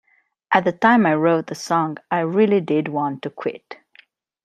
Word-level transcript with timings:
At 0.51 0.63
the 0.65 0.71
time 0.71 1.05
I 1.05 1.13
wrote 1.13 1.45
the 1.45 1.53
song, 1.53 1.97
I 2.09 2.21
really 2.21 2.59
did 2.59 2.87
want 2.87 3.21
to 3.21 3.29
quit. 3.29 3.75